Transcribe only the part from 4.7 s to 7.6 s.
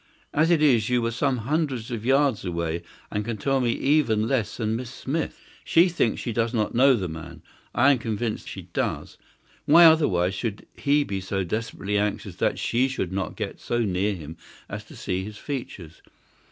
Miss Smith. She thinks she does not know the man;